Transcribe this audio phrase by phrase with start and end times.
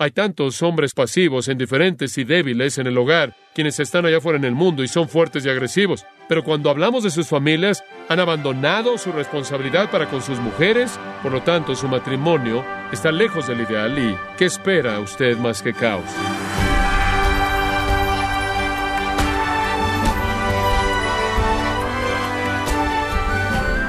[0.00, 4.44] Hay tantos hombres pasivos, indiferentes y débiles en el hogar, quienes están allá afuera en
[4.44, 6.06] el mundo y son fuertes y agresivos.
[6.28, 11.32] Pero cuando hablamos de sus familias, han abandonado su responsabilidad para con sus mujeres, por
[11.32, 16.04] lo tanto su matrimonio está lejos del ideal y ¿qué espera usted más que caos?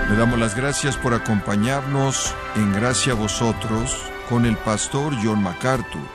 [0.09, 6.07] Le damos las gracias por acompañarnos en Gracia a Vosotros con el pastor John MacArthur.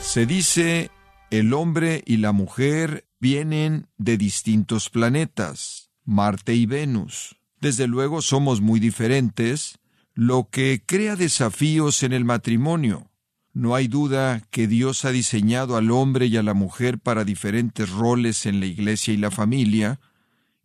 [0.00, 0.92] Se dice,
[1.30, 7.36] el hombre y la mujer vienen de distintos planetas, Marte y Venus.
[7.60, 9.80] Desde luego somos muy diferentes,
[10.14, 13.10] lo que crea desafíos en el matrimonio.
[13.52, 17.90] No hay duda que Dios ha diseñado al hombre y a la mujer para diferentes
[17.90, 19.98] roles en la iglesia y la familia,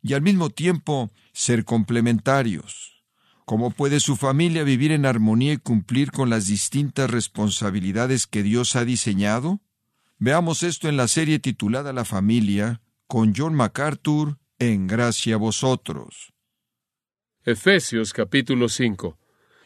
[0.04, 3.03] y al mismo tiempo ser complementarios.
[3.46, 8.76] ¿Cómo puede su familia vivir en armonía y cumplir con las distintas responsabilidades que Dios
[8.78, 9.60] ha diseñado?
[10.18, 16.34] Veamos esto en la serie titulada La familia, con John MacArthur, en Gracia a Vosotros.
[17.44, 19.18] Efesios capítulo 5.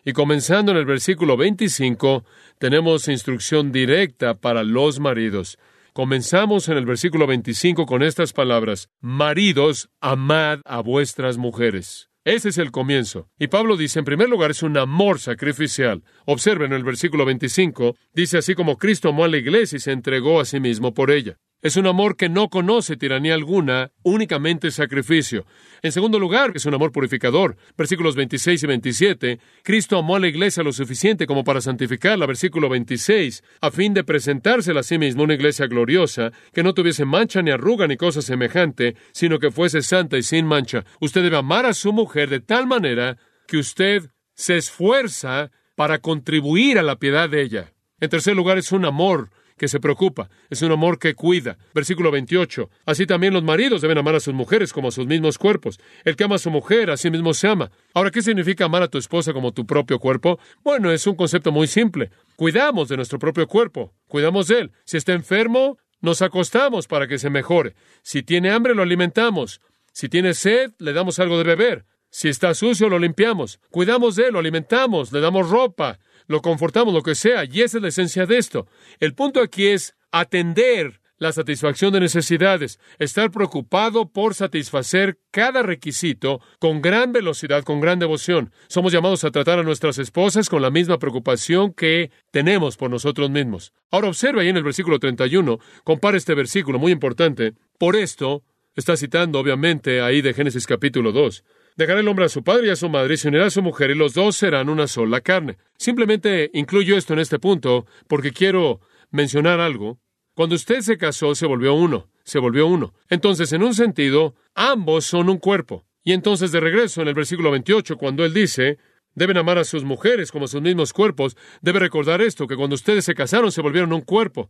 [0.04, 2.26] Y comenzando en el versículo 25,
[2.58, 5.60] tenemos instrucción directa para los maridos.
[5.94, 12.07] Comenzamos en el versículo 25 con estas palabras, Maridos, amad a vuestras mujeres.
[12.28, 13.30] Ese es el comienzo.
[13.40, 16.04] Y Pablo dice, en primer lugar, es un amor sacrificial.
[16.26, 20.42] Observen el versículo 25, dice así como Cristo amó a la iglesia y se entregó
[20.42, 21.38] a sí mismo por ella.
[21.60, 25.48] Es un amor que no conoce tiranía alguna, únicamente sacrificio.
[25.82, 27.58] En segundo lugar, es un amor purificador.
[27.76, 29.40] Versículos 26 y 27.
[29.64, 32.28] Cristo amó a la iglesia lo suficiente como para santificarla.
[32.28, 33.44] Versículo 26.
[33.62, 37.50] A fin de presentársela a sí mismo una iglesia gloriosa, que no tuviese mancha ni
[37.50, 40.86] arruga ni cosa semejante, sino que fuese santa y sin mancha.
[41.00, 46.78] Usted debe amar a su mujer de tal manera que usted se esfuerza para contribuir
[46.78, 47.74] a la piedad de ella.
[48.00, 51.58] En tercer lugar, es un amor que se preocupa, es un amor que cuida.
[51.74, 52.70] Versículo 28.
[52.86, 55.80] Así también los maridos deben amar a sus mujeres como a sus mismos cuerpos.
[56.06, 57.72] El que ama a su mujer, a sí mismo se ama.
[57.94, 60.40] Ahora, ¿qué significa amar a tu esposa como tu propio cuerpo?
[60.64, 62.12] Bueno, es un concepto muy simple.
[62.36, 64.72] Cuidamos de nuestro propio cuerpo, cuidamos de él.
[64.86, 67.76] Si está enfermo, nos acostamos para que se mejore.
[68.04, 69.62] Si tiene hambre, lo alimentamos.
[69.92, 71.86] Si tiene sed, le damos algo de beber.
[72.10, 73.60] Si está sucio, lo limpiamos.
[73.70, 77.78] Cuidamos de él, lo alimentamos, le damos ropa, lo confortamos, lo que sea, y esa
[77.78, 78.68] es la esencia de esto.
[79.00, 86.42] El punto aquí es atender la satisfacción de necesidades, estar preocupado por satisfacer cada requisito
[86.60, 88.52] con gran velocidad, con gran devoción.
[88.68, 93.30] Somos llamados a tratar a nuestras esposas con la misma preocupación que tenemos por nosotros
[93.30, 93.74] mismos.
[93.90, 97.54] Ahora observe ahí en el versículo 31, compare este versículo muy importante.
[97.80, 98.44] Por esto,
[98.76, 101.44] está citando obviamente ahí de Génesis capítulo 2.
[101.78, 103.62] Dejará el hombre a su padre y a su madre y se unirá a su
[103.62, 105.58] mujer y los dos serán una sola carne.
[105.78, 110.00] Simplemente incluyo esto en este punto porque quiero mencionar algo.
[110.34, 112.96] Cuando usted se casó se volvió uno, se volvió uno.
[113.10, 115.86] Entonces, en un sentido, ambos son un cuerpo.
[116.04, 118.80] Y entonces de regreso en el versículo 28, cuando él dice,
[119.14, 122.74] deben amar a sus mujeres como a sus mismos cuerpos, debe recordar esto, que cuando
[122.74, 124.50] ustedes se casaron se volvieron un cuerpo.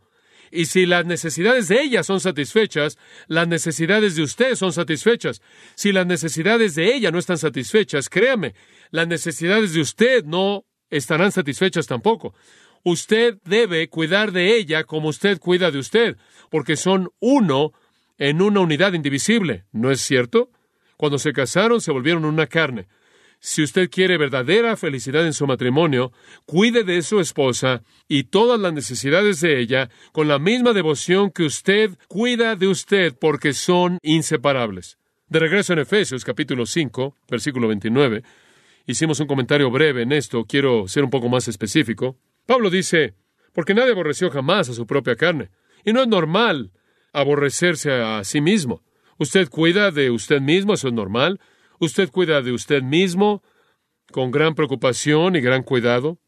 [0.51, 2.97] Y si las necesidades de ella son satisfechas,
[3.27, 5.41] las necesidades de usted son satisfechas.
[5.75, 8.55] Si las necesidades de ella no están satisfechas, créame,
[8.91, 12.33] las necesidades de usted no estarán satisfechas tampoco.
[12.83, 16.17] Usted debe cuidar de ella como usted cuida de usted,
[16.49, 17.73] porque son uno
[18.17, 20.49] en una unidad indivisible, ¿no es cierto?
[20.95, 22.87] Cuando se casaron se volvieron una carne.
[23.39, 26.11] Si usted quiere verdadera felicidad en su matrimonio,
[26.45, 31.43] cuide de su esposa y todas las necesidades de ella con la misma devoción que
[31.43, 34.97] usted cuida de usted porque son inseparables.
[35.29, 38.23] De regreso en Efesios capítulo 5, versículo 29,
[38.85, 42.17] hicimos un comentario breve en esto, quiero ser un poco más específico.
[42.45, 43.13] Pablo dice,
[43.53, 45.49] porque nadie aborreció jamás a su propia carne,
[45.83, 46.71] y no es normal
[47.13, 48.83] aborrecerse a sí mismo.
[49.17, 51.39] Usted cuida de usted mismo, eso es normal.
[51.79, 53.43] Usted cuida de usted mismo
[54.11, 56.19] con gran preocupación y gran cuidado.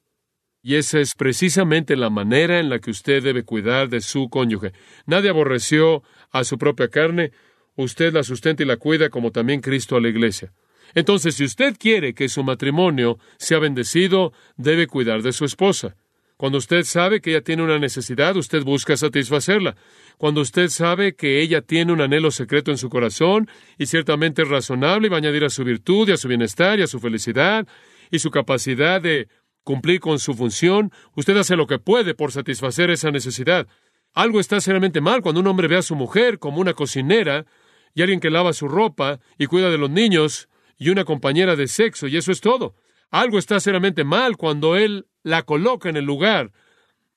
[0.61, 4.73] Y esa es precisamente la manera en la que usted debe cuidar de su cónyuge.
[5.05, 7.31] Nadie aborreció a su propia carne,
[7.75, 10.51] usted la sustenta y la cuida como también Cristo a la iglesia.
[10.95, 15.95] Entonces, si usted quiere que su matrimonio sea bendecido, debe cuidar de su esposa.
[16.39, 19.75] Cuando usted sabe que ella tiene una necesidad, usted busca satisfacerla.
[20.17, 24.47] Cuando usted sabe que ella tiene un anhelo secreto en su corazón y ciertamente es
[24.47, 27.01] razonable y va a añadir a su virtud y a su bienestar y a su
[27.01, 27.67] felicidad
[28.09, 29.27] y su capacidad de
[29.65, 33.67] cumplir con su función, usted hace lo que puede por satisfacer esa necesidad.
[34.13, 37.45] Algo está seriamente mal cuando un hombre ve a su mujer como una cocinera
[37.93, 40.47] y alguien que lava su ropa y cuida de los niños
[40.77, 42.75] y una compañera de sexo, y eso es todo.
[43.11, 46.51] Algo está seriamente mal cuando él la coloca en el lugar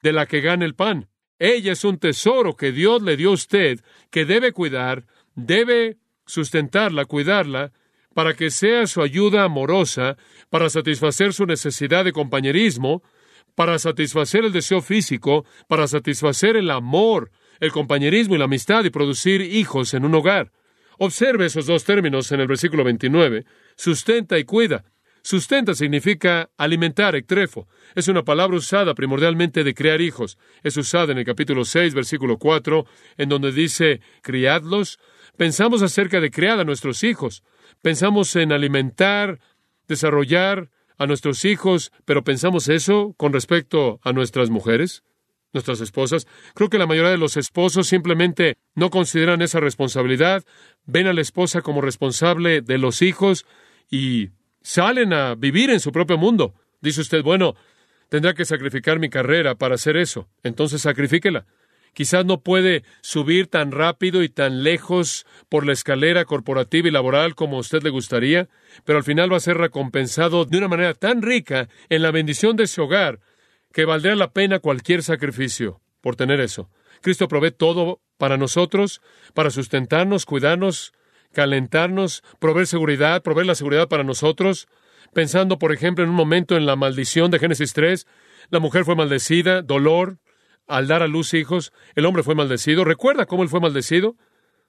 [0.03, 1.09] de la que gana el pan.
[1.39, 7.05] Ella es un tesoro que Dios le dio a usted, que debe cuidar, debe sustentarla,
[7.05, 7.73] cuidarla,
[8.15, 10.17] para que sea su ayuda amorosa,
[10.51, 13.03] para satisfacer su necesidad de compañerismo,
[13.55, 18.91] para satisfacer el deseo físico, para satisfacer el amor, el compañerismo y la amistad y
[18.91, 20.53] producir hijos en un hogar.
[20.99, 23.45] Observe esos dos términos en el versículo 29,
[23.77, 24.85] sustenta y cuida.
[25.23, 27.69] Sustenta significa alimentar, ectrefo.
[27.95, 30.37] Es una palabra usada primordialmente de crear hijos.
[30.65, 32.85] Es usada en el capítulo 6, versículo 4,
[33.19, 34.99] en donde dice, criadlos.
[35.37, 37.45] Pensamos acerca de criar a nuestros hijos.
[37.83, 39.39] Pensamos en alimentar,
[39.87, 45.05] desarrollar a nuestros hijos, pero pensamos eso con respecto a nuestras mujeres,
[45.53, 46.27] nuestras esposas.
[46.55, 50.45] Creo que la mayoría de los esposos simplemente no consideran esa responsabilidad,
[50.85, 53.47] ven a la esposa como responsable de los hijos
[53.91, 54.31] y
[54.63, 56.55] salen a vivir en su propio mundo.
[56.81, 57.55] Dice usted, bueno,
[58.09, 60.29] tendrá que sacrificar mi carrera para hacer eso.
[60.43, 61.47] Entonces sacrifíquela.
[61.95, 67.35] Quizás no puede subir tan rápido y tan lejos por la escalera corporativa y laboral
[67.35, 68.49] como a usted le gustaría,
[68.85, 72.57] pero al final va a ser recompensado de una manera tan rica en la bendición
[72.57, 73.21] de ese hogar
[73.73, 76.71] que valdrá la pena cualquier sacrificio por tener eso.
[77.03, 79.03] Cristo provee todo para nosotros,
[79.35, 80.95] para sustentarnos, cuidarnos,
[81.33, 84.69] calentarnos, proveer seguridad, proveer la seguridad para nosotros.
[85.13, 88.07] Pensando, por ejemplo, en un momento en la maldición de Génesis 3,
[88.51, 90.19] la mujer fue maldecida, dolor,
[90.67, 92.85] al dar a luz hijos, el hombre fue maldecido.
[92.85, 94.17] ¿Recuerda cómo él fue maldecido?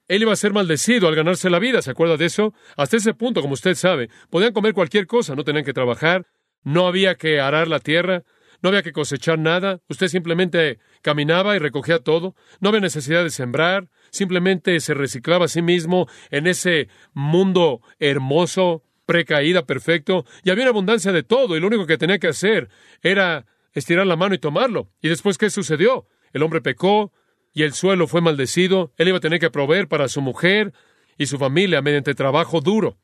[0.07, 2.54] Él iba a ser maldecido al ganarse la vida, ¿se acuerda de eso?
[2.75, 6.25] Hasta ese punto, como usted sabe, podían comer cualquier cosa, no tenían que trabajar,
[6.63, 8.24] no había que arar la tierra,
[8.62, 13.30] no había que cosechar nada, usted simplemente caminaba y recogía todo, no había necesidad de
[13.30, 20.63] sembrar, simplemente se reciclaba a sí mismo en ese mundo hermoso, precaída, perfecto, y había
[20.63, 22.69] una abundancia de todo, y lo único que tenía que hacer
[23.01, 24.92] era estirar la mano y tomarlo.
[25.01, 26.07] ¿Y después qué sucedió?
[26.31, 27.12] El hombre pecó
[27.54, 28.94] y el suelo fue maldecido.
[28.98, 30.74] Él iba a tener que proveer para su mujer
[31.18, 32.98] y su familia mediante trabajo duro.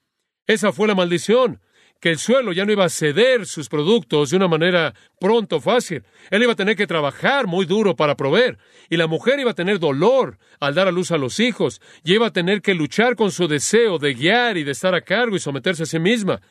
[0.46, 1.60] Esa fue la maldición
[2.00, 6.04] que el suelo ya no iba a ceder sus productos de una manera pronto, fácil.
[6.30, 8.58] Él iba a tener que trabajar muy duro para proveer,
[8.90, 12.14] y la mujer iba a tener dolor al dar a luz a los hijos, y
[12.14, 15.36] iba a tener que luchar con su deseo de guiar y de estar a cargo
[15.36, 16.42] y someterse a sí misma.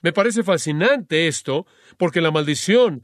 [0.00, 1.66] Me parece fascinante esto,
[1.98, 3.02] porque la maldición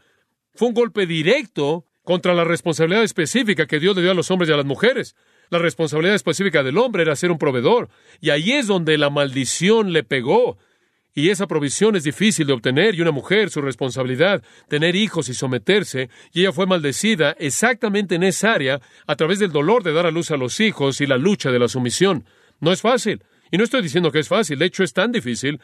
[0.55, 4.49] fue un golpe directo contra la responsabilidad específica que Dios le dio a los hombres
[4.49, 5.15] y a las mujeres.
[5.51, 7.91] La responsabilidad específica del hombre era ser un proveedor,
[8.21, 10.59] y ahí es donde la maldición le pegó.
[11.15, 15.35] Y esa provisión es difícil de obtener, y una mujer, su responsabilidad, tener hijos y
[15.35, 20.07] someterse, y ella fue maldecida exactamente en esa área a través del dolor de dar
[20.07, 22.25] a luz a los hijos y la lucha de la sumisión.
[22.61, 25.61] No es fácil, y no estoy diciendo que es fácil, de hecho es tan difícil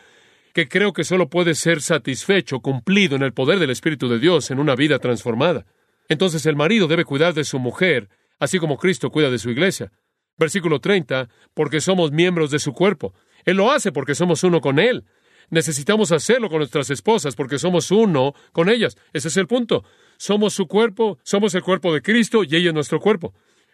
[0.53, 4.51] que creo que solo puede ser satisfecho, cumplido en el poder del Espíritu de Dios
[4.51, 5.65] en una vida transformada.
[6.09, 8.09] Entonces el marido debe cuidar de su mujer,
[8.39, 9.93] así como Cristo cuida de su iglesia.
[10.37, 13.15] Versículo 30, porque somos miembros de su cuerpo.
[13.44, 15.05] Él lo hace porque somos uno con Él.
[15.50, 18.97] Necesitamos hacerlo con nuestras esposas porque somos uno con ellas.
[19.12, 19.85] Ese es el punto.
[20.17, 23.33] Somos su cuerpo, somos el cuerpo de Cristo y ella es nuestro cuerpo.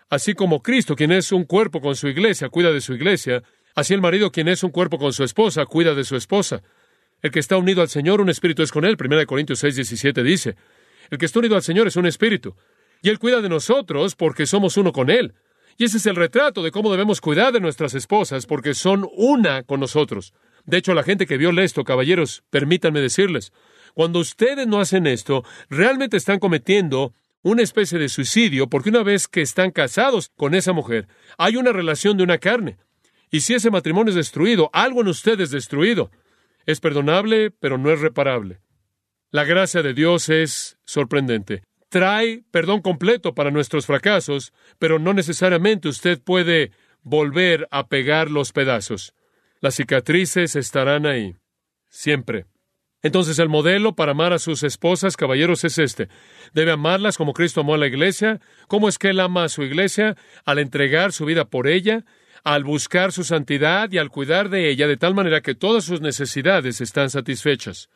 [0.08, 3.42] Así como Cristo, quien es un cuerpo con su iglesia, cuida de su iglesia,
[3.74, 6.62] así el marido, quien es un cuerpo con su esposa, cuida de su esposa.
[7.22, 8.96] El que está unido al Señor, un espíritu es con él.
[9.00, 10.56] 1 Corintios 6, 17 dice.
[11.10, 12.54] El que está unido al Señor es un espíritu.
[13.02, 15.34] Y Él cuida de nosotros porque somos uno con Él.
[15.76, 19.62] Y ese es el retrato de cómo debemos cuidar de nuestras esposas porque son una
[19.64, 20.32] con nosotros.
[20.64, 23.52] De hecho, la gente que vio esto, caballeros, permítanme decirles,
[23.94, 29.28] cuando ustedes no hacen esto, realmente están cometiendo una especie de suicidio porque una vez
[29.28, 31.06] que están casados con esa mujer,
[31.38, 32.78] hay una relación de una carne.
[33.30, 36.10] Y si ese matrimonio es destruido, algo en ustedes es destruido.
[36.66, 38.60] Es perdonable, pero no es reparable.
[39.30, 41.62] La gracia de Dios es sorprendente.
[41.88, 48.52] Trae perdón completo para nuestros fracasos, pero no necesariamente usted puede volver a pegar los
[48.52, 49.14] pedazos.
[49.64, 51.36] Las cicatrices estarán ahí,
[51.88, 52.44] siempre.
[53.02, 56.10] Entonces el modelo para amar a sus esposas, caballeros, es este.
[56.52, 58.42] Debe amarlas como Cristo amó a la iglesia.
[58.68, 60.18] ¿Cómo es que él ama a su iglesia?
[60.44, 62.04] Al entregar su vida por ella,
[62.44, 66.02] al buscar su santidad y al cuidar de ella de tal manera que todas sus
[66.02, 67.88] necesidades están satisfechas.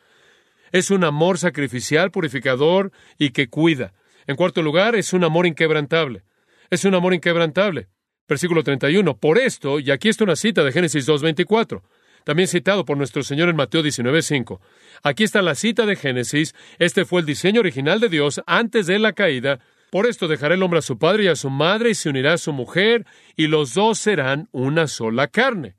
[0.71, 3.93] Es un amor sacrificial, purificador y que cuida.
[4.25, 6.23] En cuarto lugar, es un amor inquebrantable.
[6.71, 7.89] Es un amor inquebrantable.
[8.29, 9.17] Versículo 31.
[9.17, 11.81] Por esto, y aquí está una cita de Génesis 2.24,
[12.23, 14.59] también citado por nuestro Señor en Mateo 19.5.
[15.03, 16.53] Aquí está la cita de Génesis.
[16.77, 19.59] Este fue el diseño original de Dios antes de la caída,
[19.89, 22.33] por esto dejará el hombre a su padre y a su madre y se unirá
[22.33, 25.77] a su mujer y los dos serán una sola carne.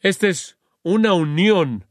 [0.00, 1.86] Esta es una unión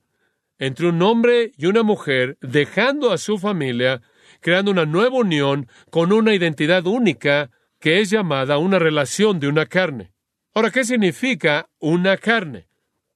[0.60, 4.02] entre un hombre y una mujer dejando a su familia,
[4.42, 9.66] creando una nueva unión con una identidad única que es llamada una relación de una
[9.66, 10.12] carne.
[10.54, 12.68] Ahora, ¿qué significa una carne?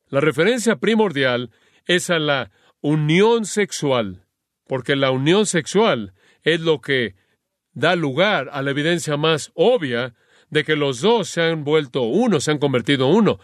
[0.08, 1.52] La referencia primordial
[1.86, 2.52] es a la
[2.82, 4.26] unión sexual,
[4.68, 6.14] porque la unión sexual
[6.44, 7.16] es lo que
[7.74, 10.16] da lugar a la evidencia más obvia
[10.50, 13.40] de que los dos se han vuelto uno, se han convertido uno,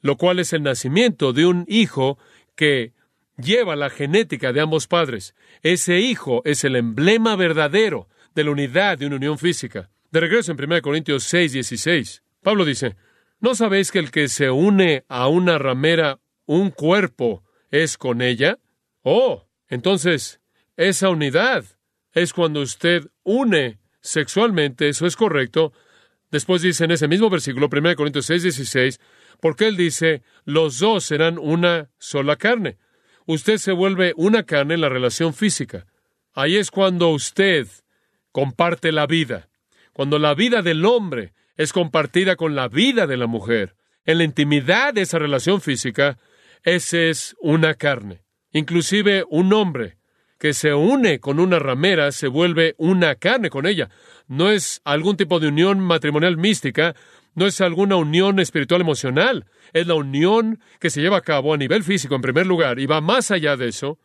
[0.00, 2.18] lo cual es el nacimiento de un hijo
[2.54, 2.92] que
[3.36, 5.34] lleva la genética de ambos padres.
[5.62, 9.90] Ese hijo es el emblema verdadero de la unidad de una unión física.
[10.10, 12.96] De regreso en 1 Corintios 6, 16, Pablo dice,
[13.40, 18.58] ¿no sabéis que el que se une a una ramera, un cuerpo, es con ella?
[19.02, 20.40] Oh, entonces,
[20.76, 21.64] esa unidad
[22.12, 25.72] es cuando usted une sexualmente, eso es correcto.
[26.30, 29.00] Después dice en ese mismo versículo, 1 Corintios 6, 16,
[29.40, 32.78] porque él dice, los dos serán una sola carne.
[33.26, 35.86] Usted se vuelve una carne en la relación física.
[36.32, 37.68] Ahí es cuando usted
[38.32, 39.48] comparte la vida.
[39.98, 43.74] Cuando la vida del hombre es compartida con la vida de la mujer.
[44.04, 46.18] En la intimidad de esa relación física,
[46.62, 48.22] ese es una carne.
[48.52, 49.96] Inclusive un hombre
[50.38, 53.90] que se une con una ramera se vuelve una carne con ella.
[54.28, 56.94] No es algún tipo de unión matrimonial mística,
[57.34, 61.56] no es alguna unión espiritual emocional, es la unión que se lleva a cabo a
[61.56, 63.98] nivel físico en primer lugar y va más allá de eso.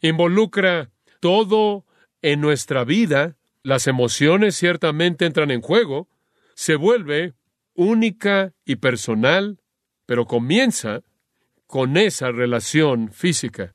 [0.00, 0.88] Involucra
[1.20, 1.84] todo
[2.22, 6.06] en nuestra vida, las emociones ciertamente entran en juego,
[6.54, 7.32] se vuelve
[7.74, 9.58] única y personal,
[10.06, 11.00] pero comienza
[11.66, 13.74] con esa relación física.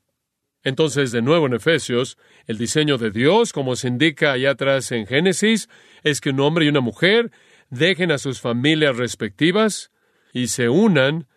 [0.63, 5.07] Entonces, de nuevo en Efesios, el diseño de Dios, como se indica allá atrás en
[5.07, 5.69] Génesis,
[6.03, 7.31] es que un hombre y una mujer
[7.71, 9.91] dejen a sus familias respectivas
[10.33, 11.27] y se unan,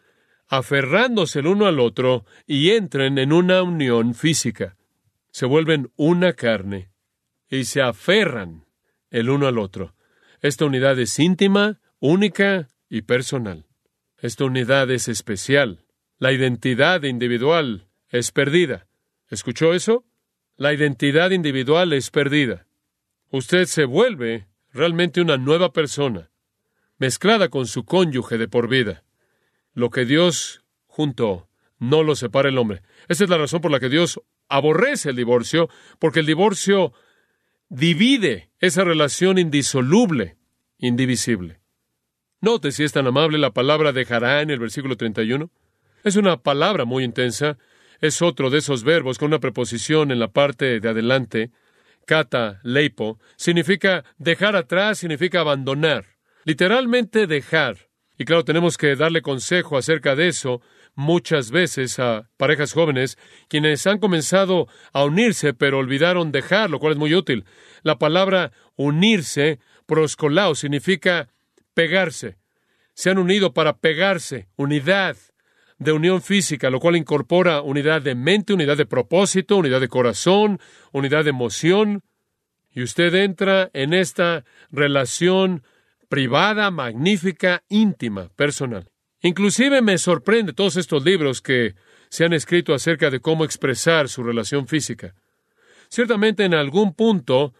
[0.47, 4.77] aferrándose el uno al otro y entren en una unión física.
[5.31, 6.92] Se vuelven una carne
[7.53, 8.65] y se aferran
[9.11, 9.95] el uno al otro.
[10.41, 13.67] Esta unidad es íntima, única y personal.
[14.19, 15.85] Esta unidad es especial.
[16.19, 18.87] La identidad individual es perdida.
[19.29, 20.07] ¿Escuchó eso?
[20.57, 22.67] La identidad individual es perdida.
[23.31, 26.31] Usted se vuelve realmente una nueva persona,
[26.97, 29.05] mezclada con su cónyuge de por vida.
[29.75, 32.81] Lo que Dios juntó no lo separa el hombre.
[33.09, 35.69] Esa es la razón por la que Dios aborrece el divorcio,
[35.99, 36.95] porque el divorcio
[37.73, 40.37] divide esa relación indisoluble,
[40.79, 41.61] indivisible.
[42.41, 45.51] Note si es tan amable la palabra dejará en el versículo 31.
[46.05, 47.57] Es una palabra muy intensa
[48.03, 51.53] es otro de esos verbos con una preposición en la parte de adelante,
[52.05, 56.05] kata, leipo, significa dejar atrás, significa abandonar.
[56.45, 57.89] Literalmente dejar.
[58.19, 60.61] Y claro, tenemos que darle consejo acerca de eso
[60.95, 63.19] muchas veces a parejas jóvenes
[63.49, 67.45] quienes han comenzado a unirse pero olvidaron dejar, lo cual es muy útil.
[67.83, 71.29] La palabra unirse, proscolao, significa
[71.75, 72.37] pegarse.
[72.95, 75.17] Se han unido para pegarse, unidad,
[75.83, 80.61] de unión física, lo cual incorpora unidad de mente, unidad de propósito, unidad de corazón,
[80.93, 82.03] unidad de emoción,
[82.71, 85.65] y usted entra en esta relación
[86.09, 88.92] privada, magnífica, íntima, personal.
[89.23, 91.75] Inclusive me sorprende todos estos libros que
[92.09, 95.15] se han escrito acerca de cómo expresar su relación física.
[95.89, 97.55] Ciertamente en algún punto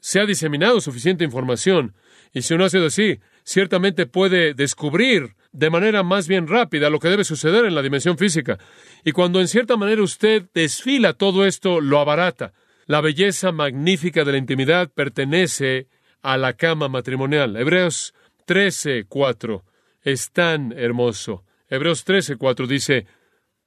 [0.00, 1.94] se ha diseminado suficiente información,
[2.32, 6.98] y si uno ha sido así, ciertamente puede descubrir de manera más bien rápida lo
[6.98, 8.58] que debe suceder en la dimensión física.
[9.04, 12.52] Y cuando en cierta manera usted desfila todo esto, lo abarata.
[12.86, 15.88] La belleza magnífica de la intimidad pertenece
[16.22, 17.56] a la cama matrimonial.
[17.56, 18.14] Hebreos
[18.46, 19.64] 13, 4.
[20.02, 21.44] Es tan hermoso.
[21.68, 23.06] Hebreos 13, 4 dice,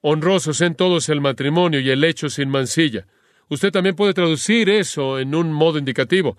[0.02, 3.08] honrosos en todos el matrimonio y el hecho sin mancilla.
[3.48, 6.38] Usted también puede traducir eso en un modo indicativo.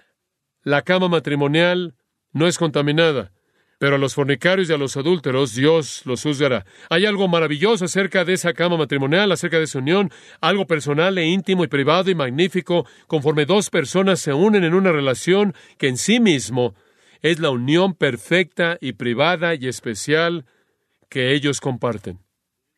[0.63, 1.95] La cama matrimonial
[2.33, 3.33] no es contaminada.
[3.79, 6.65] Pero a los fornicarios y a los adúlteros Dios los juzgará.
[6.89, 10.11] Hay algo maravilloso acerca de esa cama matrimonial, acerca de esa unión,
[10.41, 14.93] algo personal e íntimo y privado y magnífico, conforme dos personas se unen en una
[14.93, 16.75] relación que en sí mismo
[17.23, 20.47] es la unión perfecta y privada y especial
[21.09, 22.21] que ellos comparten.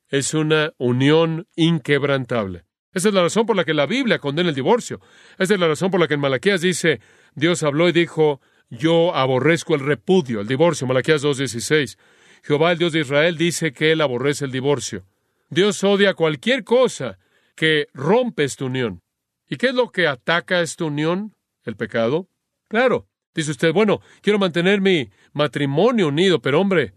[0.08, 2.64] Es una unión inquebrantable.
[2.92, 5.00] Esa es la razón por la que la Biblia condena el divorcio.
[5.38, 7.00] Esa es la razón por la que en Malaquías dice,
[7.34, 8.40] Dios habló y dijo,
[8.70, 11.98] yo aborrezco el repudio, el divorcio, Malaquías 2.16.
[12.42, 15.04] Jehová, el Dios de Israel, dice que él aborrece el divorcio.
[15.50, 17.18] Dios odia cualquier cosa
[17.54, 19.02] que rompe esta unión.
[19.48, 21.34] ¿Y qué es lo que ataca esta unión?
[21.64, 22.28] ¿El pecado?
[22.68, 23.08] Claro.
[23.38, 26.94] Dice usted, bueno, quiero mantener mi matrimonio unido, pero hombre,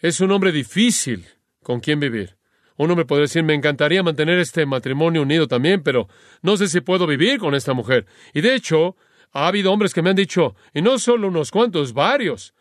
[0.00, 1.24] es un hombre difícil
[1.62, 2.36] con quien vivir.
[2.76, 6.08] Un hombre podría decir, me encantaría mantener este matrimonio unido también, pero
[6.42, 8.04] no sé si puedo vivir con esta mujer.
[8.34, 8.96] Y de hecho,
[9.30, 12.52] ha habido hombres que me han dicho, y no solo unos cuantos, varios.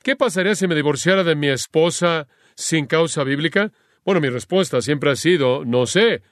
[0.00, 3.72] ¿Qué pasaría si me divorciara de mi esposa sin causa bíblica?
[4.04, 6.22] Bueno, mi respuesta siempre ha sido, no sé.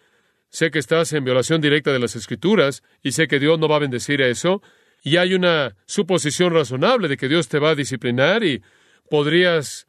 [0.49, 3.77] Sé que estás en violación directa de las escrituras y sé que Dios no va
[3.77, 4.63] a bendecir eso.
[5.07, 8.65] Y hay una suposición razonable de que Dios te va a disciplinar y
[9.09, 9.87] podrías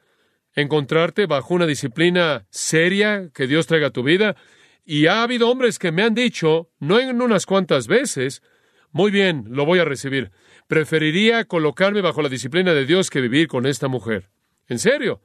[0.54, 4.36] encontrarte bajo una disciplina seria que Dios traiga a tu vida.
[4.84, 8.42] Y ha habido hombres que me han dicho, no en unas cuantas veces,
[8.92, 10.30] muy bien, lo voy a recibir.
[10.68, 14.30] Preferiría colocarme bajo la disciplina de Dios que vivir con esta mujer.
[14.68, 15.20] En serio,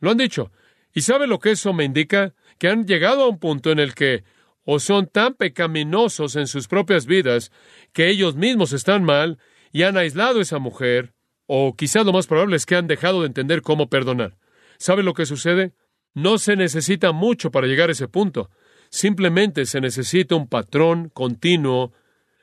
[0.00, 0.50] lo han dicho.
[0.92, 2.34] ¿Y sabe lo que eso me indica?
[2.58, 4.24] Que han llegado a un punto en el que
[4.66, 7.52] o son tan pecaminosos en sus propias vidas
[7.92, 9.38] que ellos mismos están mal
[9.72, 11.14] y han aislado a esa mujer,
[11.46, 14.36] o quizás lo más probable es que han dejado de entender cómo perdonar.
[14.76, 15.72] ¿Sabe lo que sucede?
[16.14, 18.50] No se necesita mucho para llegar a ese punto.
[18.90, 21.92] Simplemente se necesita un patrón continuo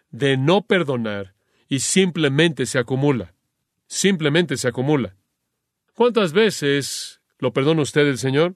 [0.09, 1.35] de no perdonar
[1.67, 3.33] y simplemente se acumula.
[3.87, 5.17] Simplemente se acumula.
[5.93, 8.55] ¿Cuántas veces lo perdona usted el Señor?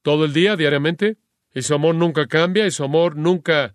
[0.00, 1.18] ¿Todo el día, diariamente?
[1.54, 3.74] Y su amor nunca cambia y su amor nunca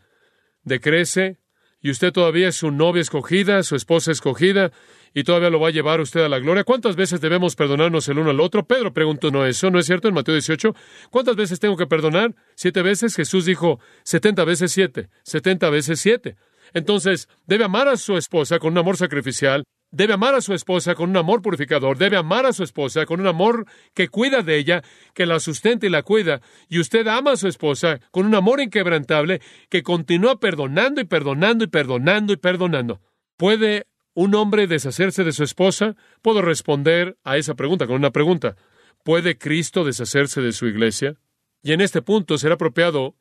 [0.63, 1.39] decrece
[1.81, 4.71] y usted todavía es su novia escogida, su esposa escogida
[5.13, 6.63] y todavía lo va a llevar usted a la gloria.
[6.63, 8.65] ¿Cuántas veces debemos perdonarnos el uno al otro?
[8.67, 9.71] Pedro preguntó, ¿no eso?
[9.71, 10.07] ¿No es cierto?
[10.07, 10.75] En Mateo 18.
[11.09, 12.35] ¿Cuántas veces tengo que perdonar?
[12.55, 13.15] Siete veces.
[13.15, 15.09] Jesús dijo, setenta veces siete.
[15.23, 16.35] Setenta veces siete.
[16.73, 20.93] Entonces, debe amar a su esposa con un amor sacrificial, Debe amar a su esposa
[20.93, 23.65] con un amor purificador, debe amar a su esposa con un amor
[23.95, 24.83] que cuida de ella,
[25.15, 28.61] que la sustenta y la cuida, y usted ama a su esposa con un amor
[28.61, 33.01] inquebrantable que continúa perdonando y perdonando y perdonando y perdonando.
[33.35, 35.95] ¿Puede un hombre deshacerse de su esposa?
[36.21, 38.57] Puedo responder a esa pregunta con una pregunta.
[39.03, 41.15] ¿Puede Cristo deshacerse de su iglesia?
[41.63, 43.15] Y en este punto será apropiado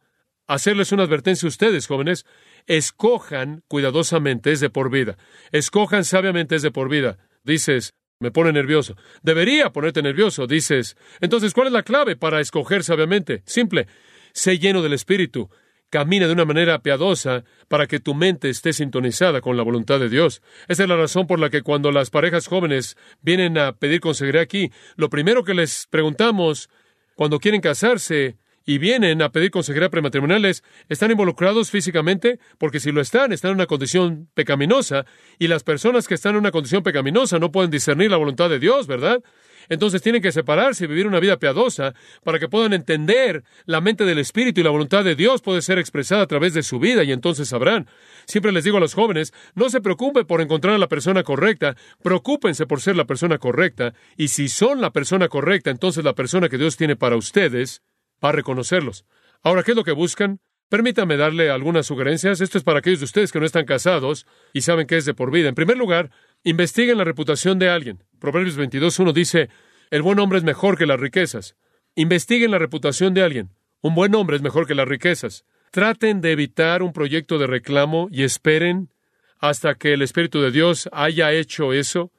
[0.46, 2.26] hacerles una advertencia a ustedes, jóvenes.
[2.68, 5.16] Escojan cuidadosamente, es de por vida.
[5.52, 7.16] Escojan sabiamente, es de por vida.
[7.42, 8.94] Dices, me pone nervioso.
[9.22, 10.96] Debería ponerte nervioso, dices.
[11.20, 13.42] Entonces, ¿cuál es la clave para escoger sabiamente?
[13.46, 13.86] Simple.
[14.34, 15.48] Sé lleno del Espíritu.
[15.88, 20.10] Camina de una manera piadosa para que tu mente esté sintonizada con la voluntad de
[20.10, 20.42] Dios.
[20.68, 24.42] Esa es la razón por la que cuando las parejas jóvenes vienen a pedir consejería
[24.42, 26.68] aquí, lo primero que les preguntamos
[27.14, 28.36] cuando quieren casarse
[28.68, 32.38] y vienen a pedir consejería prematrimoniales, ¿están involucrados físicamente?
[32.58, 35.06] Porque si lo están, están en una condición pecaminosa,
[35.38, 38.58] y las personas que están en una condición pecaminosa no pueden discernir la voluntad de
[38.58, 39.22] Dios, ¿verdad?
[39.70, 44.04] Entonces tienen que separarse y vivir una vida piadosa para que puedan entender la mente
[44.04, 47.04] del Espíritu y la voluntad de Dios puede ser expresada a través de su vida
[47.04, 47.88] y entonces sabrán.
[48.26, 51.74] Siempre les digo a los jóvenes, no se preocupen por encontrar a la persona correcta,
[52.02, 56.50] preocúpense por ser la persona correcta y si son la persona correcta, entonces la persona
[56.50, 57.80] que Dios tiene para ustedes
[58.20, 59.04] para reconocerlos.
[59.42, 60.40] Ahora, ¿qué es lo que buscan?
[60.68, 62.40] Permítame darle algunas sugerencias.
[62.40, 65.14] Esto es para aquellos de ustedes que no están casados y saben que es de
[65.14, 65.48] por vida.
[65.48, 66.10] En primer lugar,
[66.44, 68.04] investiguen la reputación de alguien.
[68.18, 69.48] Proverbios 22.1 dice,
[69.90, 71.56] el buen hombre es mejor que las riquezas.
[71.94, 73.50] Investiguen la reputación de alguien.
[73.80, 75.44] Un buen hombre es mejor que las riquezas.
[75.70, 78.90] Traten de evitar un proyecto de reclamo y esperen
[79.38, 82.12] hasta que el Espíritu de Dios haya hecho eso.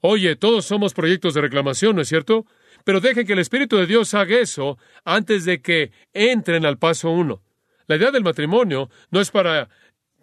[0.00, 2.46] Oye, todos somos proyectos de reclamación, ¿no es cierto?
[2.84, 7.10] Pero dejen que el Espíritu de Dios haga eso antes de que entren al paso
[7.10, 7.42] uno.
[7.86, 9.68] La idea del matrimonio no es para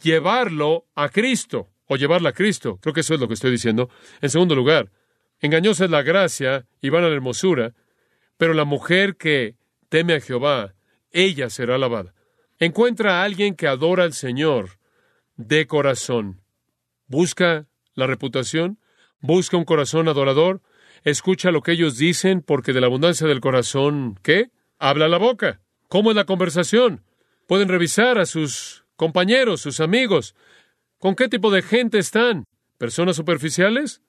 [0.01, 2.79] llevarlo a Cristo o llevarla a Cristo.
[2.81, 3.89] Creo que eso es lo que estoy diciendo.
[4.21, 4.91] En segundo lugar,
[5.39, 7.73] engañosa es la gracia y van a la hermosura,
[8.37, 9.55] pero la mujer que
[9.89, 10.75] teme a Jehová,
[11.11, 12.13] ella será alabada.
[12.59, 14.79] Encuentra a alguien que adora al Señor
[15.35, 16.41] de corazón.
[17.07, 18.79] Busca la reputación,
[19.19, 20.61] busca un corazón adorador,
[21.03, 24.49] escucha lo que ellos dicen, porque de la abundancia del corazón, ¿qué?
[24.79, 25.62] Habla la boca.
[25.88, 27.03] ¿Cómo es la conversación?
[27.47, 30.36] Pueden revisar a sus compañeros, sus amigos.
[30.99, 32.45] ¿Con qué tipo de gente están?
[32.77, 34.01] ¿Personas superficiales?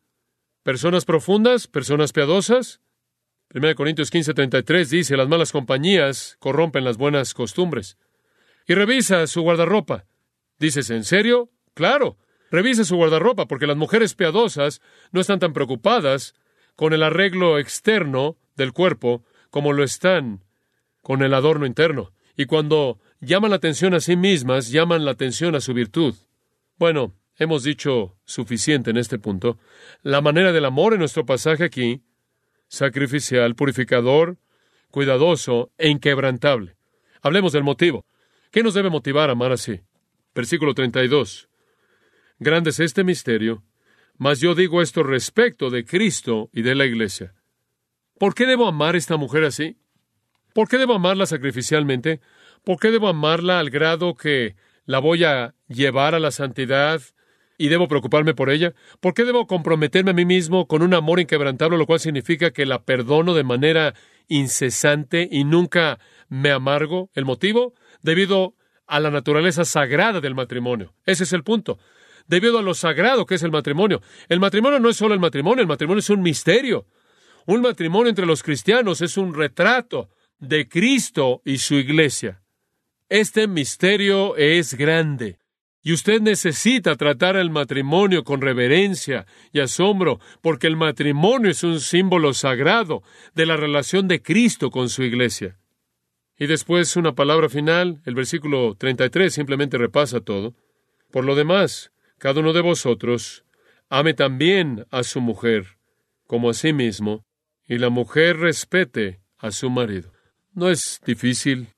[0.62, 1.66] ¿Personas profundas?
[1.66, 2.80] ¿Personas piadosas?
[3.54, 7.96] 1 Corintios 15:33 dice, las malas compañías corrompen las buenas costumbres.
[8.66, 10.04] Y revisa su guardarropa.
[10.58, 11.50] Dices, ¿en serio?
[11.74, 12.18] Claro.
[12.50, 14.80] Revisa su guardarropa, porque las mujeres piadosas
[15.12, 16.34] no están tan preocupadas
[16.78, 20.44] con el arreglo externo del cuerpo como lo están
[21.02, 22.12] con el adorno interno.
[22.36, 26.14] Y cuando llaman la atención a sí mismas, llaman la atención a su virtud.
[26.76, 29.58] Bueno, hemos dicho suficiente en este punto.
[30.02, 32.04] La manera del amor en nuestro pasaje aquí,
[32.68, 34.36] sacrificial, purificador,
[34.92, 36.76] cuidadoso e inquebrantable.
[37.22, 38.06] Hablemos del motivo.
[38.52, 39.80] ¿Qué nos debe motivar a amar así?
[40.32, 41.48] Versículo 32.
[42.38, 43.64] Grande es este misterio,
[44.18, 47.34] mas yo digo esto respecto de Cristo y de la iglesia.
[48.18, 49.78] ¿Por qué debo amar a esta mujer así?
[50.52, 52.20] ¿Por qué debo amarla sacrificialmente?
[52.64, 57.00] ¿Por qué debo amarla al grado que la voy a llevar a la santidad
[57.56, 58.74] y debo preocuparme por ella?
[59.00, 62.66] ¿Por qué debo comprometerme a mí mismo con un amor inquebrantable, lo cual significa que
[62.66, 63.94] la perdono de manera
[64.26, 67.10] incesante y nunca me amargo?
[67.14, 67.74] ¿El motivo?
[68.02, 68.54] Debido
[68.88, 70.94] a la naturaleza sagrada del matrimonio.
[71.04, 71.78] Ese es el punto.
[72.28, 74.00] Debido a lo sagrado que es el matrimonio.
[74.28, 76.86] El matrimonio no es solo el matrimonio, el matrimonio es un misterio.
[77.46, 82.42] Un matrimonio entre los cristianos es un retrato de Cristo y su iglesia.
[83.08, 85.38] Este misterio es grande.
[85.82, 91.80] Y usted necesita tratar el matrimonio con reverencia y asombro, porque el matrimonio es un
[91.80, 93.02] símbolo sagrado
[93.34, 95.58] de la relación de Cristo con su iglesia.
[96.36, 100.54] Y después una palabra final, el versículo 33 simplemente repasa todo.
[101.10, 103.44] Por lo demás, cada uno de vosotros
[103.88, 105.78] ame también a su mujer
[106.26, 107.24] como a sí mismo,
[107.66, 110.12] y la mujer respete a su marido.
[110.52, 111.68] No es difícil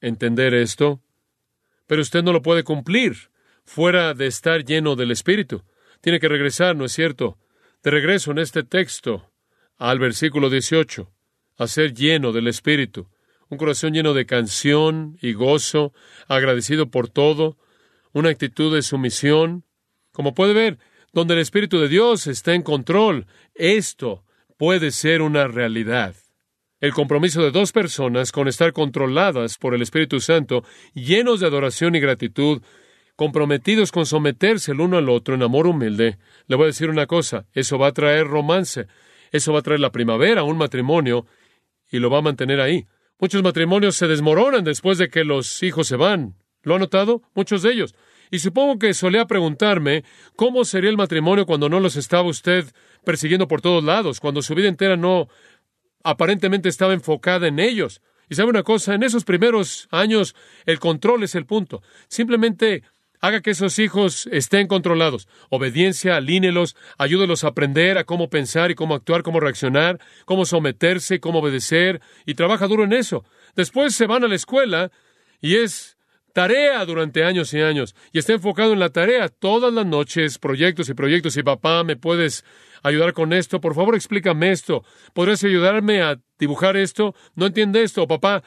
[0.00, 1.00] entender esto,
[1.86, 3.30] pero usted no lo puede cumplir
[3.64, 5.64] fuera de estar lleno del Espíritu.
[6.00, 7.36] Tiene que regresar, ¿no es cierto?
[7.82, 9.30] De regreso en este texto
[9.76, 11.12] al versículo 18,
[11.58, 13.08] a ser lleno del Espíritu,
[13.48, 15.92] un corazón lleno de canción y gozo,
[16.28, 17.56] agradecido por todo,
[18.12, 19.64] una actitud de sumisión.
[20.16, 20.78] Como puede ver,
[21.12, 24.24] donde el Espíritu de Dios está en control, esto
[24.56, 26.14] puede ser una realidad.
[26.80, 31.96] El compromiso de dos personas con estar controladas por el Espíritu Santo, llenos de adoración
[31.96, 32.62] y gratitud,
[33.14, 37.06] comprometidos con someterse el uno al otro en amor humilde, le voy a decir una
[37.06, 38.86] cosa, eso va a traer romance,
[39.32, 41.26] eso va a traer la primavera a un matrimonio
[41.92, 42.86] y lo va a mantener ahí.
[43.18, 46.36] Muchos matrimonios se desmoronan después de que los hijos se van.
[46.62, 47.20] ¿Lo ha notado?
[47.34, 47.94] Muchos de ellos.
[48.30, 52.66] Y supongo que solía preguntarme cómo sería el matrimonio cuando no los estaba usted
[53.04, 55.28] persiguiendo por todos lados, cuando su vida entera no
[56.02, 58.00] aparentemente estaba enfocada en ellos.
[58.28, 60.34] Y sabe una cosa, en esos primeros años
[60.64, 61.82] el control es el punto.
[62.08, 62.82] Simplemente
[63.20, 65.28] haga que esos hijos estén controlados.
[65.48, 71.20] Obediencia, alínelos, ayúdelos a aprender a cómo pensar y cómo actuar, cómo reaccionar, cómo someterse,
[71.20, 73.24] cómo obedecer, y trabaja duro en eso.
[73.54, 74.90] Después se van a la escuela
[75.40, 75.95] y es
[76.36, 80.86] tarea durante años y años y está enfocado en la tarea todas las noches, proyectos
[80.90, 81.34] y proyectos.
[81.38, 82.44] Y papá, ¿me puedes
[82.82, 83.58] ayudar con esto?
[83.58, 84.84] Por favor, explícame esto.
[85.14, 87.14] ¿Podrías ayudarme a dibujar esto?
[87.36, 88.42] No entiende esto, papá.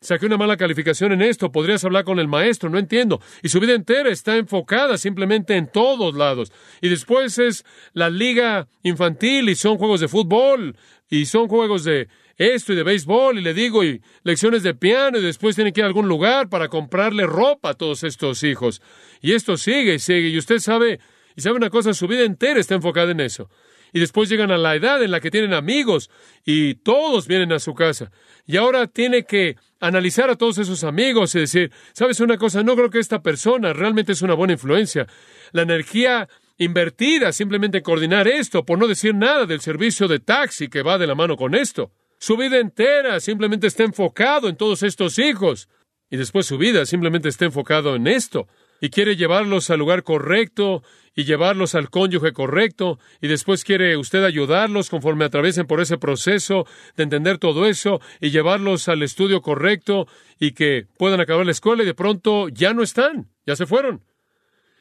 [0.00, 1.52] Saqué una mala calificación en esto.
[1.52, 2.70] ¿Podrías hablar con el maestro?
[2.70, 3.20] No entiendo.
[3.42, 6.50] Y su vida entera está enfocada simplemente en todos lados.
[6.80, 10.78] Y después es la liga infantil y son juegos de fútbol
[11.10, 15.18] y son juegos de esto y de béisbol y le digo y lecciones de piano
[15.18, 18.82] y después tiene que ir a algún lugar para comprarle ropa a todos estos hijos.
[19.20, 21.00] Y esto sigue y sigue y usted sabe,
[21.36, 23.48] y sabe una cosa, su vida entera está enfocada en eso.
[23.92, 26.10] Y después llegan a la edad en la que tienen amigos
[26.44, 28.10] y todos vienen a su casa.
[28.44, 32.64] Y ahora tiene que analizar a todos esos amigos y decir, ¿sabes una cosa?
[32.64, 35.06] No creo que esta persona realmente es una buena influencia.
[35.52, 40.68] La energía invertida simplemente en coordinar esto, por no decir nada del servicio de taxi
[40.68, 41.92] que va de la mano con esto.
[42.24, 45.68] Su vida entera simplemente está enfocado en todos estos hijos.
[46.08, 48.48] Y después su vida simplemente está enfocado en esto.
[48.80, 50.82] Y quiere llevarlos al lugar correcto
[51.14, 52.98] y llevarlos al cónyuge correcto.
[53.20, 58.30] Y después quiere usted ayudarlos conforme atraviesen por ese proceso de entender todo eso y
[58.30, 60.08] llevarlos al estudio correcto
[60.40, 64.02] y que puedan acabar la escuela y de pronto ya no están, ya se fueron.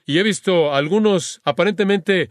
[0.06, 2.30] Y he visto algunos aparentemente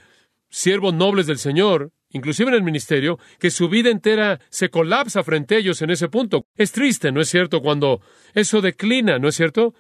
[0.48, 5.54] siervos nobles del Señor inclusive en el ministerio, que su vida entera se colapsa frente
[5.54, 6.46] a ellos en ese punto.
[6.56, 8.00] Es triste, ¿no es cierto?, cuando
[8.34, 9.74] eso declina, ¿no es cierto?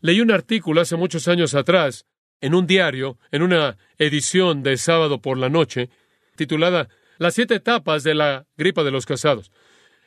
[0.00, 2.06] Leí un artículo hace muchos años atrás,
[2.40, 5.88] en un diario, en una edición de sábado por la noche,
[6.36, 9.50] titulada Las siete etapas de la gripa de los casados.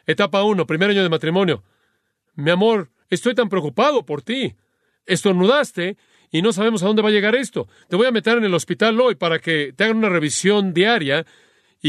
[0.06, 1.64] Etapa uno, primer año de matrimonio.
[2.36, 4.56] Mi amor, estoy tan preocupado por ti.
[5.06, 5.98] Estornudaste
[6.32, 7.68] y no sabemos a dónde va a llegar esto.
[7.90, 11.26] Te voy a meter en el hospital hoy para que te hagan una revisión diaria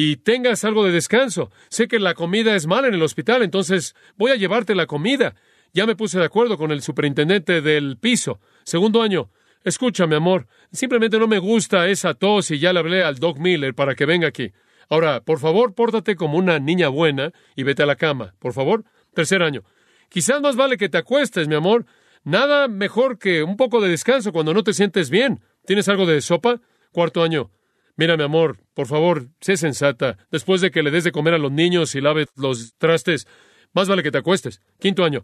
[0.01, 1.51] y tengas algo de descanso.
[1.71, 5.35] Sé que la comida es mala en el hospital, entonces voy a llevarte la comida.
[5.75, 8.39] Ya me puse de acuerdo con el superintendente del piso.
[8.63, 9.29] Segundo año.
[9.65, 10.47] Escúchame, amor.
[10.71, 14.07] Simplemente no me gusta esa tos y ya le hablé al Doc Miller para que
[14.07, 14.53] venga aquí.
[14.89, 18.35] Ahora, por favor, pórtate como una niña buena y vete a la cama.
[18.39, 18.85] Por favor.
[19.15, 19.65] Tercer año.
[20.09, 21.87] Quizás más vale que te acuestes, mi amor.
[22.23, 25.41] Nada mejor que un poco de descanso cuando no te sientes bien.
[25.67, 26.61] ¿Tienes algo de sopa?
[26.93, 27.51] Cuarto año.
[27.99, 30.17] Mira, mi amor, por favor, sé sensata.
[30.31, 33.27] Después de que le des de comer a los niños y laves los trastes,
[33.75, 34.63] más vale que te acuestes.
[34.79, 35.23] Quinto año.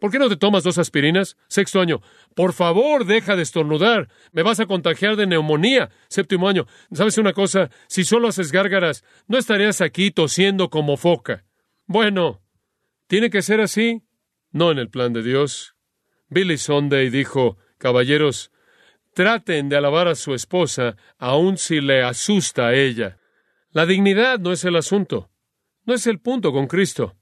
[0.00, 1.36] ¿Por qué no te tomas dos aspirinas?
[1.46, 2.02] Sexto año.
[2.34, 4.08] Por favor, deja de estornudar.
[4.32, 5.90] Me vas a contagiar de neumonía.
[6.08, 6.66] Séptimo año.
[6.92, 7.70] ¿Sabes una cosa?
[7.86, 11.44] Si solo haces gárgaras, no estarías aquí tosiendo como foca.
[11.86, 12.42] Bueno,
[13.06, 14.02] ¿tiene que ser así?
[14.54, 15.74] no en el plan de Dios.
[16.28, 18.52] Billy Sunday dijo, Caballeros,
[19.14, 23.18] traten de alabar a su esposa aun si le asusta a ella.
[23.70, 25.30] La dignidad no es el asunto,
[25.84, 27.16] no es el punto con Cristo.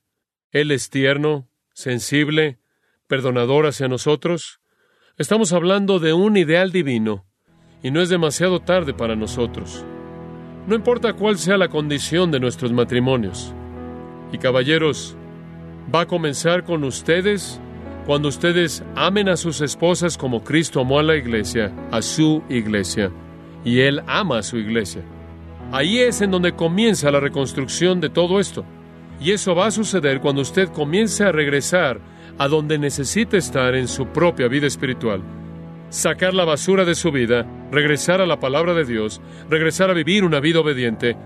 [0.50, 2.59] Él es tierno, sensible,
[3.07, 4.61] perdonador hacia nosotros.
[5.18, 7.26] Estamos hablando de un ideal divino
[7.83, 9.85] y no es demasiado tarde para nosotros.
[10.66, 13.55] No importa cuál sea la condición de nuestros matrimonios.
[14.31, 15.16] Y caballeros,
[15.92, 17.61] va a comenzar con ustedes
[18.06, 23.12] cuando ustedes amen a sus esposas como Cristo amó a la iglesia, a su iglesia,
[23.64, 25.02] y Él ama a su iglesia.
[25.70, 28.64] Ahí es en donde comienza la reconstrucción de todo esto.
[29.20, 32.00] Y eso va a suceder cuando usted comience a regresar
[32.38, 35.22] a donde necesita estar en su propia vida espiritual.
[35.88, 40.24] Sacar la basura de su vida, regresar a la palabra de Dios, regresar a vivir
[40.24, 41.16] una vida obediente,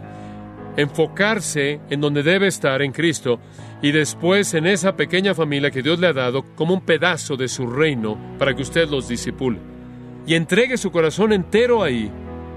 [0.77, 3.41] enfocarse en donde debe estar en Cristo
[3.83, 7.49] y después en esa pequeña familia que Dios le ha dado como un pedazo de
[7.49, 9.59] su reino para que usted los disipule.
[10.27, 12.11] Y entregue su corazón entero ahí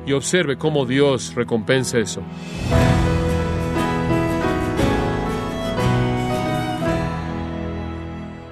[0.05, 2.23] y observe cómo Dios recompensa eso.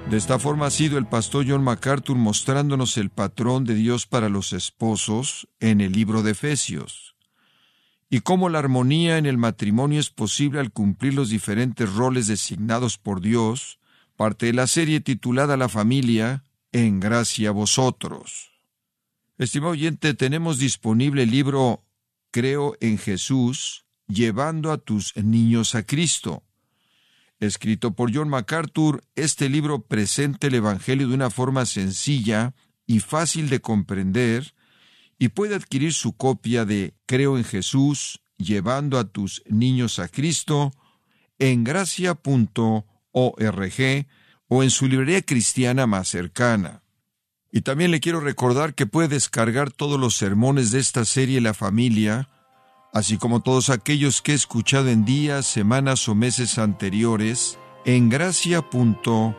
[0.08, 4.30] De esta forma ha sido el pastor John MacArthur mostrándonos el patrón de Dios para
[4.30, 7.17] los esposos en el libro de Efesios
[8.10, 12.98] y cómo la armonía en el matrimonio es posible al cumplir los diferentes roles designados
[12.98, 13.78] por Dios,
[14.16, 18.52] parte de la serie titulada La familia, en gracia a vosotros.
[19.36, 21.84] Estimado oyente, tenemos disponible el libro
[22.30, 26.42] Creo en Jesús, llevando a tus niños a Cristo.
[27.40, 32.54] Escrito por John MacArthur, este libro presenta el Evangelio de una forma sencilla
[32.86, 34.54] y fácil de comprender,
[35.18, 40.72] y puede adquirir su copia de Creo en Jesús, llevando a tus niños a Cristo,
[41.38, 42.84] en gracia.org
[44.48, 46.82] o en su librería cristiana más cercana.
[47.50, 51.54] Y también le quiero recordar que puede descargar todos los sermones de esta serie La
[51.54, 52.28] familia,
[52.92, 59.38] así como todos aquellos que he escuchado en días, semanas o meses anteriores, en gracia.org.